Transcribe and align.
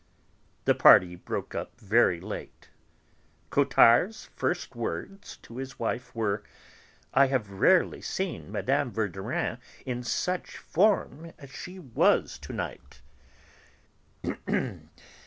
The 0.65 0.73
party 0.73 1.15
broke 1.15 1.53
up 1.53 1.79
very 1.79 2.19
late. 2.19 2.71
Cottard's 3.51 4.25
first 4.35 4.75
words 4.75 5.37
to 5.43 5.57
his 5.57 5.77
wife 5.77 6.15
were: 6.15 6.41
"I 7.13 7.27
have 7.27 7.51
rarely 7.51 8.01
seen 8.01 8.49
Mme. 8.51 8.89
Verdurin 8.89 9.59
in 9.85 10.01
such 10.01 10.57
form 10.57 11.31
as 11.37 11.51
she 11.51 11.77
was 11.77 12.39
to 12.39 12.51
night." 12.51 13.01